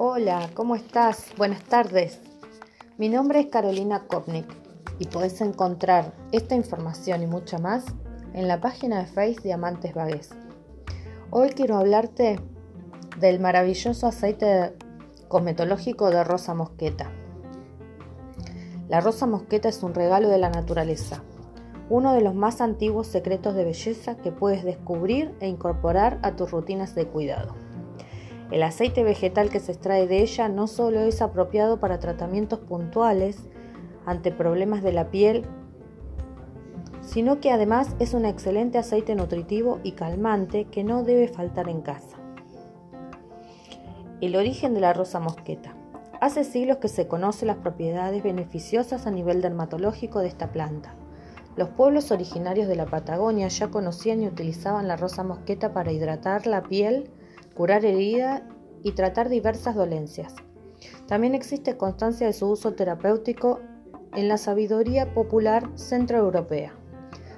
[0.00, 1.32] Hola, ¿cómo estás?
[1.36, 2.20] Buenas tardes.
[2.98, 4.46] Mi nombre es Carolina Kopnik
[5.00, 7.84] y podés encontrar esta información y mucha más
[8.32, 10.30] en la página de Face Diamantes Vagues.
[11.30, 12.38] Hoy quiero hablarte
[13.18, 14.72] del maravilloso aceite
[15.26, 17.10] cosmetológico de rosa mosqueta.
[18.88, 21.24] La rosa mosqueta es un regalo de la naturaleza,
[21.90, 26.52] uno de los más antiguos secretos de belleza que puedes descubrir e incorporar a tus
[26.52, 27.56] rutinas de cuidado.
[28.50, 33.42] El aceite vegetal que se extrae de ella no solo es apropiado para tratamientos puntuales
[34.06, 35.44] ante problemas de la piel,
[37.02, 41.82] sino que además es un excelente aceite nutritivo y calmante que no debe faltar en
[41.82, 42.16] casa.
[44.22, 45.74] El origen de la rosa mosqueta.
[46.20, 50.94] Hace siglos que se conocen las propiedades beneficiosas a nivel dermatológico de esta planta.
[51.56, 56.46] Los pueblos originarios de la Patagonia ya conocían y utilizaban la rosa mosqueta para hidratar
[56.46, 57.10] la piel
[57.58, 58.42] curar heridas
[58.84, 60.32] y tratar diversas dolencias.
[61.08, 63.58] También existe constancia de su uso terapéutico
[64.14, 66.72] en la sabiduría popular centroeuropea.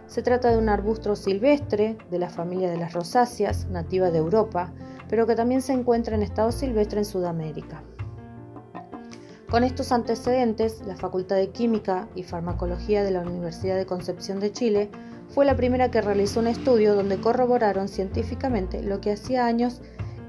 [0.06, 4.74] Se trata de un arbusto silvestre de la familia de las rosáceas, nativa de Europa,
[5.08, 7.82] pero que también se encuentra en estado silvestre en Sudamérica.
[9.48, 14.52] Con estos antecedentes, la Facultad de Química y Farmacología de la Universidad de Concepción de
[14.52, 14.90] Chile
[15.30, 19.80] fue la primera que realizó un estudio donde corroboraron científicamente lo que hacía años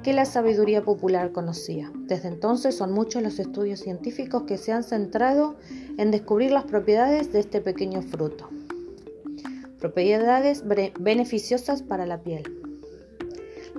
[0.01, 1.91] que la sabiduría popular conocía.
[1.95, 5.55] Desde entonces son muchos los estudios científicos que se han centrado
[5.97, 8.49] en descubrir las propiedades de este pequeño fruto.
[9.79, 10.63] Propiedades
[10.99, 12.43] beneficiosas para la piel.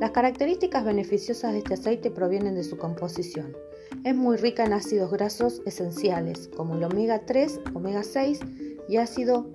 [0.00, 3.56] Las características beneficiosas de este aceite provienen de su composición.
[4.04, 8.40] Es muy rica en ácidos grasos esenciales como el omega 3, omega 6
[8.88, 9.46] y ácido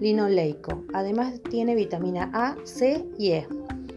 [0.00, 0.84] linoleico.
[0.92, 3.48] Además tiene vitamina A, C y E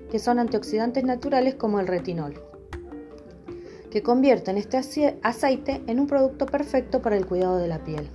[0.10, 2.42] que son antioxidantes naturales como el retinol,
[3.92, 4.78] que convierten este
[5.24, 8.10] aceite en un producto perfecto para el cuidado de la piel.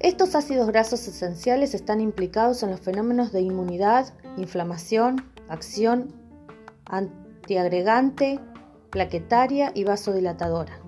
[0.00, 6.12] Estos ácidos grasos esenciales están implicados en los fenómenos de inmunidad, inflamación, acción
[6.84, 8.38] antiagregante,
[8.90, 10.78] plaquetaria y vasodilatadora,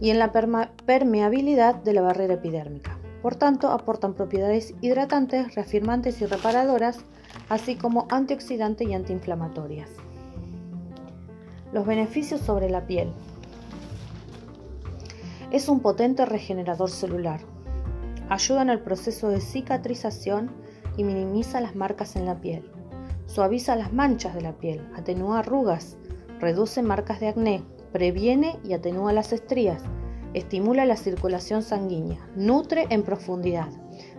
[0.00, 2.98] y en la permeabilidad de la barrera epidérmica.
[3.22, 6.98] Por tanto, aportan propiedades hidratantes, reafirmantes y reparadoras
[7.48, 9.90] así como antioxidantes y antiinflamatorias.
[11.72, 13.12] Los beneficios sobre la piel.
[15.50, 17.40] Es un potente regenerador celular.
[18.28, 20.50] Ayuda en el proceso de cicatrización
[20.96, 22.70] y minimiza las marcas en la piel.
[23.26, 25.98] Suaviza las manchas de la piel, atenúa arrugas,
[26.40, 29.82] reduce marcas de acné, previene y atenúa las estrías,
[30.34, 33.68] estimula la circulación sanguínea, nutre en profundidad,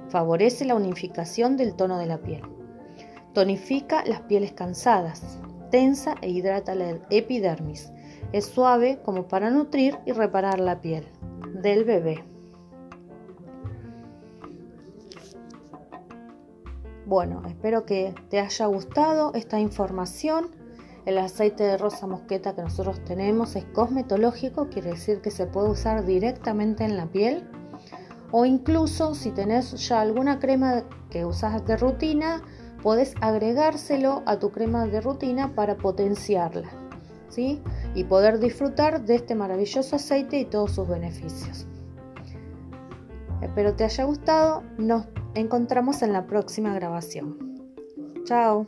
[0.09, 2.41] favorece la unificación del tono de la piel.
[3.37, 5.37] Tonifica las pieles cansadas,
[5.69, 7.91] tensa e hidrata la epidermis.
[8.31, 11.07] Es suave como para nutrir y reparar la piel
[11.53, 12.23] del bebé.
[17.05, 20.49] Bueno, espero que te haya gustado esta información.
[21.05, 25.69] El aceite de rosa mosqueta que nosotros tenemos es cosmetológico, quiere decir que se puede
[25.69, 27.47] usar directamente en la piel.
[28.31, 32.41] O incluso si tenés ya alguna crema que usas de rutina,
[32.81, 36.69] podés agregárselo a tu crema de rutina para potenciarla,
[37.29, 37.61] ¿sí?
[37.95, 41.67] Y poder disfrutar de este maravilloso aceite y todos sus beneficios.
[43.41, 45.05] Espero te haya gustado, nos
[45.35, 47.37] encontramos en la próxima grabación.
[48.25, 48.67] Chao.